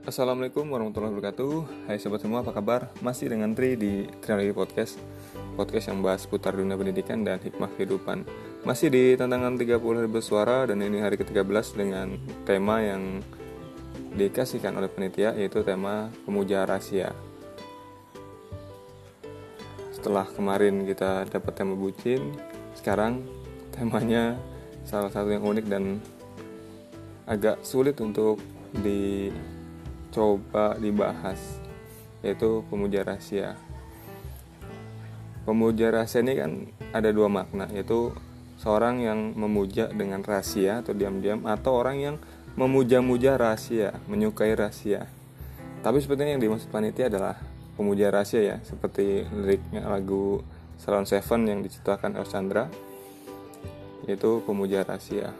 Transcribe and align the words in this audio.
Assalamualaikum 0.00 0.64
warahmatullahi 0.64 1.12
wabarakatuh. 1.12 1.84
Hai 1.84 2.00
sobat 2.00 2.24
semua 2.24 2.40
apa 2.40 2.56
kabar? 2.56 2.88
Masih 3.04 3.28
dengan 3.28 3.52
Tri 3.52 3.76
di 3.76 4.08
Trilogy 4.24 4.56
Podcast. 4.56 4.96
Podcast 5.60 5.92
yang 5.92 6.00
bahas 6.00 6.24
putar 6.24 6.56
dunia 6.56 6.72
pendidikan 6.72 7.20
dan 7.20 7.36
hikmah 7.36 7.68
kehidupan. 7.76 8.24
Masih 8.64 8.88
di 8.88 9.12
tantangan 9.20 9.60
30 9.60 9.76
hari 9.76 10.08
bersuara 10.08 10.64
Dan 10.64 10.80
ini 10.80 11.04
hari 11.04 11.20
ke-13 11.20 11.66
dengan 11.76 12.16
tema 12.48 12.80
yang 12.80 13.20
dikasihkan 14.16 14.72
oleh 14.80 14.88
penitia 14.88 15.36
Yaitu 15.36 15.60
tema 15.60 16.08
pemuja 16.24 16.64
rahasia. 16.64 17.12
Setelah 19.92 20.24
kemarin 20.32 20.88
kita 20.88 21.28
dapat 21.28 21.52
tema 21.52 21.76
bucin 21.76 22.40
Sekarang 22.72 23.20
temanya 23.76 24.40
salah 24.88 25.12
satu 25.12 25.28
yang 25.28 25.44
unik 25.44 25.66
dan 25.68 26.00
agak 27.28 27.60
sulit 27.60 28.00
untuk 28.00 28.40
di 28.80 29.28
coba 30.10 30.76
dibahas 30.76 31.38
yaitu 32.20 32.62
pemuja 32.68 33.00
rahasia. 33.02 33.56
Pemuja 35.48 35.88
rahasia 35.88 36.20
ini 36.20 36.34
kan 36.36 36.50
ada 36.92 37.10
dua 37.10 37.32
makna 37.32 37.66
yaitu 37.72 38.12
seorang 38.60 39.00
yang 39.00 39.32
memuja 39.32 39.88
dengan 39.88 40.20
rahasia 40.20 40.84
atau 40.84 40.92
diam-diam 40.92 41.48
atau 41.48 41.80
orang 41.80 41.96
yang 41.96 42.16
memuja-muja 42.60 43.40
rahasia, 43.40 43.96
menyukai 44.04 44.52
rahasia. 44.52 45.08
Tapi 45.80 45.96
sepertinya 46.04 46.36
yang 46.36 46.44
dimaksud 46.44 46.68
panitia 46.68 47.08
adalah 47.08 47.40
pemuja 47.80 48.12
rahasia 48.12 48.42
ya, 48.44 48.56
seperti 48.60 49.24
liriknya 49.32 49.88
lagu 49.88 50.44
Salon 50.76 51.08
Seven 51.08 51.48
yang 51.48 51.60
diciptakan 51.64 52.20
El 52.20 52.28
Chandra, 52.28 52.68
yaitu 54.04 54.44
pemuja 54.44 54.84
rahasia. 54.84 55.32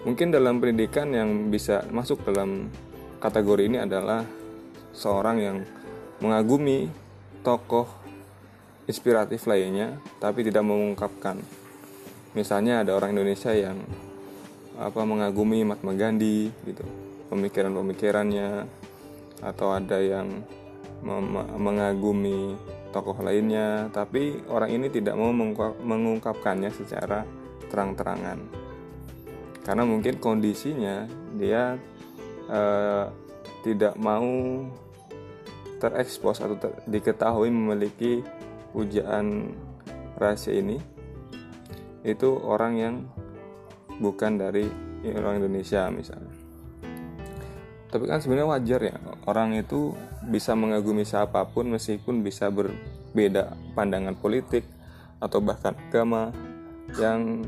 Mungkin 0.00 0.32
dalam 0.32 0.64
pendidikan 0.64 1.12
yang 1.12 1.52
bisa 1.52 1.84
masuk 1.92 2.24
dalam 2.24 2.72
kategori 3.20 3.68
ini 3.68 3.84
adalah 3.84 4.24
seorang 4.96 5.36
yang 5.36 5.56
mengagumi 6.24 6.88
tokoh 7.44 7.84
inspiratif 8.88 9.44
lainnya 9.44 10.00
tapi 10.16 10.40
tidak 10.40 10.64
mengungkapkan. 10.64 11.36
Misalnya 12.32 12.80
ada 12.80 12.96
orang 12.96 13.12
Indonesia 13.12 13.52
yang 13.52 13.76
apa 14.80 15.04
mengagumi 15.04 15.68
Mahatma 15.68 15.92
Gandhi 15.92 16.48
gitu, 16.64 16.84
pemikiran-pemikirannya 17.28 18.64
atau 19.44 19.76
ada 19.76 20.00
yang 20.00 20.40
mengagumi 21.60 22.56
tokoh 22.88 23.20
lainnya 23.20 23.92
tapi 23.92 24.40
orang 24.48 24.80
ini 24.80 24.88
tidak 24.88 25.16
mau 25.16 25.28
mengungkapkannya 25.84 26.72
secara 26.72 27.24
terang-terangan 27.68 28.69
karena 29.70 29.86
mungkin 29.86 30.18
kondisinya 30.18 31.06
dia 31.38 31.78
uh, 32.50 33.06
tidak 33.62 33.94
mau 34.02 34.66
terekspos 35.78 36.42
atau 36.42 36.58
ter, 36.58 36.74
diketahui 36.90 37.54
memiliki 37.54 38.18
pujaan 38.74 39.54
rahasia 40.18 40.58
ini. 40.58 40.82
Itu 42.02 42.42
orang 42.42 42.72
yang 42.82 42.94
bukan 44.02 44.42
dari 44.42 44.66
orang 45.06 45.38
Indonesia 45.38 45.86
misalnya. 45.86 46.34
Tapi 47.94 48.10
kan 48.10 48.18
sebenarnya 48.18 48.50
wajar 48.50 48.80
ya 48.82 48.98
orang 49.30 49.54
itu 49.54 49.94
bisa 50.26 50.58
mengagumi 50.58 51.06
siapa 51.06 51.46
pun 51.46 51.70
meskipun 51.70 52.26
bisa 52.26 52.50
berbeda 52.50 53.54
pandangan 53.78 54.18
politik 54.18 54.66
atau 55.22 55.38
bahkan 55.38 55.78
agama 55.78 56.34
yang 56.98 57.46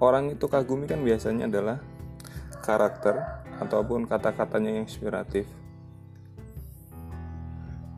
orang 0.00 0.32
itu 0.32 0.48
kagumi 0.48 0.88
kan 0.88 1.04
biasanya 1.04 1.46
adalah 1.46 1.78
karakter 2.64 3.20
ataupun 3.60 4.08
kata-katanya 4.08 4.80
yang 4.80 4.88
inspiratif. 4.88 5.44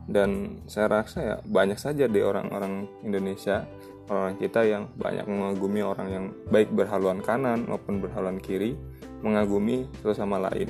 Dan 0.03 0.59
saya 0.67 0.91
rasa 0.91 1.19
ya 1.23 1.35
banyak 1.47 1.79
saja 1.79 2.11
di 2.11 2.19
orang-orang 2.19 2.91
Indonesia 3.07 3.63
orang 4.11 4.35
kita 4.35 4.67
yang 4.67 4.91
banyak 4.99 5.23
mengagumi 5.23 5.79
orang 5.79 6.07
yang 6.11 6.25
baik 6.51 6.75
berhaluan 6.75 7.23
kanan 7.23 7.63
maupun 7.63 8.03
berhaluan 8.03 8.35
kiri 8.35 8.75
mengagumi 9.23 9.87
satu 10.03 10.11
sama 10.11 10.43
lain. 10.51 10.67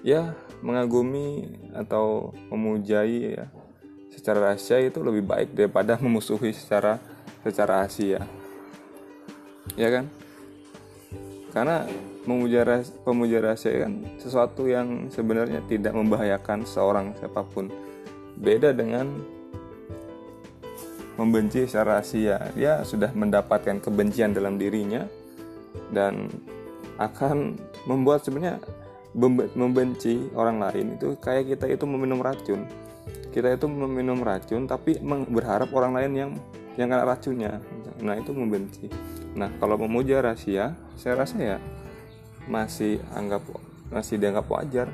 Ya 0.00 0.32
mengagumi 0.64 1.52
atau 1.76 2.32
memujai 2.48 3.36
ya 3.36 3.44
secara 4.08 4.50
rahasia 4.50 4.80
itu 4.80 5.04
lebih 5.04 5.28
baik 5.28 5.52
daripada 5.52 6.00
memusuhi 6.02 6.56
secara 6.56 6.96
secara 7.44 7.84
rahasia 7.84 8.24
ya 9.76 9.88
kan? 9.88 10.04
Karena 11.52 11.84
memuja 12.24 12.64
pemuja 13.02 13.42
rahasia 13.42 13.82
kan 13.82 13.92
sesuatu 14.16 14.70
yang 14.70 15.10
sebenarnya 15.10 15.60
tidak 15.66 15.92
membahayakan 15.92 16.64
seorang 16.64 17.12
siapa 17.18 17.42
pun. 17.44 17.68
Beda 18.38 18.72
dengan 18.72 19.10
membenci 21.20 21.68
secara 21.68 22.00
rahasia. 22.00 22.50
Dia 22.56 22.80
sudah 22.86 23.12
mendapatkan 23.12 23.82
kebencian 23.82 24.32
dalam 24.32 24.56
dirinya 24.56 25.04
dan 25.92 26.30
akan 26.96 27.58
membuat 27.84 28.24
sebenarnya 28.24 28.62
membenci 29.52 30.32
orang 30.32 30.56
lain 30.56 30.96
itu 30.96 31.20
kayak 31.20 31.52
kita 31.52 31.68
itu 31.68 31.84
meminum 31.84 32.24
racun. 32.24 32.64
Kita 33.32 33.48
itu 33.52 33.66
meminum 33.68 34.20
racun 34.24 34.64
tapi 34.64 34.96
berharap 35.28 35.68
orang 35.72 35.92
lain 36.00 36.12
yang 36.16 36.30
yang 36.80 36.88
kena 36.88 37.04
racunnya 37.04 37.60
nah 38.02 38.18
itu 38.18 38.34
membenci 38.34 38.90
Nah, 39.32 39.48
kalau 39.56 39.80
memuja 39.80 40.20
rahasia, 40.20 40.76
saya 41.00 41.14
rasa 41.16 41.36
ya 41.40 41.58
masih 42.44 43.00
anggap 43.16 43.40
masih 43.88 44.20
dianggap 44.20 44.44
wajar. 44.52 44.88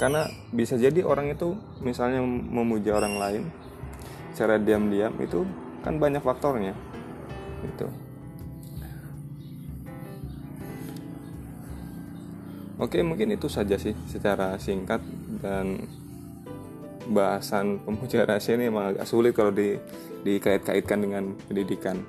Karena 0.00 0.26
bisa 0.50 0.74
jadi 0.74 1.06
orang 1.06 1.30
itu 1.30 1.54
misalnya 1.84 2.18
memuja 2.24 2.98
orang 2.98 3.14
lain 3.20 3.42
secara 4.34 4.58
diam-diam 4.58 5.14
itu 5.20 5.46
kan 5.84 6.00
banyak 6.00 6.24
faktornya. 6.24 6.74
Itu. 7.62 7.86
Oke, 12.74 12.98
mungkin 13.06 13.30
itu 13.38 13.46
saja 13.46 13.78
sih 13.78 13.94
secara 14.10 14.58
singkat 14.58 14.98
dan 15.38 15.86
bahasan 17.10 17.82
pemuja 17.84 18.24
rahasia 18.24 18.56
ini 18.56 18.72
memang 18.72 18.96
agak 18.96 19.06
sulit 19.08 19.32
kalau 19.36 19.52
di, 19.52 19.76
dikait-kaitkan 20.24 20.98
dengan 21.04 21.36
pendidikan. 21.44 22.00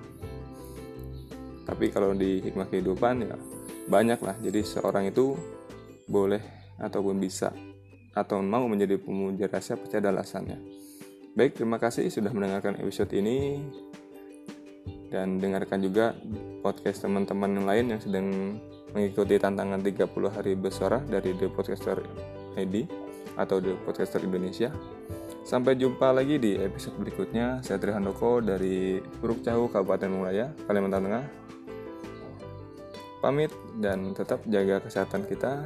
Tapi 1.66 1.90
kalau 1.90 2.14
di 2.14 2.40
hikmah 2.46 2.70
kehidupan 2.70 3.26
ya 3.26 3.36
banyak 3.90 4.20
lah. 4.22 4.36
Jadi 4.40 4.62
seorang 4.62 5.10
itu 5.10 5.36
boleh 6.06 6.42
ataupun 6.78 7.18
bisa 7.18 7.52
atau 8.16 8.40
mau 8.40 8.64
menjadi 8.70 8.96
pemuja 8.96 9.52
rahasia 9.52 9.76
pasti 9.76 10.00
ada 10.00 10.14
alasannya. 10.14 10.62
Baik 11.36 11.60
terima 11.60 11.76
kasih 11.76 12.08
sudah 12.08 12.32
mendengarkan 12.32 12.80
episode 12.80 13.12
ini. 13.12 13.60
Dan 15.12 15.40
dengarkan 15.40 15.80
juga 15.80 16.12
podcast 16.60 17.04
teman-teman 17.04 17.56
yang 17.56 17.68
lain 17.68 17.86
yang 17.96 18.02
sedang 18.02 18.28
mengikuti 18.92 19.40
tantangan 19.40 19.80
30 19.80 20.12
hari 20.32 20.54
bersuara 20.60 21.00
dari 21.04 21.32
The 21.36 21.48
Podcaster 21.52 22.04
ID 22.56 23.05
atau 23.34 23.58
The 23.58 23.74
Podcaster 23.82 24.22
Indonesia. 24.22 24.70
Sampai 25.46 25.78
jumpa 25.78 26.14
lagi 26.14 26.38
di 26.38 26.58
episode 26.58 26.98
berikutnya. 27.02 27.66
Saya 27.66 27.82
Trihandoko 27.82 28.42
dari 28.42 29.02
Puruk 29.02 29.42
Cahu, 29.42 29.70
Kabupaten 29.70 30.10
Mulaya, 30.10 30.54
Kalimantan 30.70 31.06
Tengah 31.06 31.46
pamit 33.26 33.50
dan 33.82 34.14
tetap 34.14 34.46
jaga 34.46 34.78
kesehatan 34.86 35.26
kita 35.26 35.66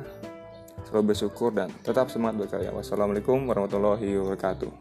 selalu 0.88 1.12
bersyukur 1.12 1.52
dan 1.52 1.68
tetap 1.84 2.08
semangat 2.08 2.48
berkarya 2.48 2.72
wassalamualaikum 2.72 3.44
warahmatullahi 3.52 4.16
wabarakatuh 4.16 4.72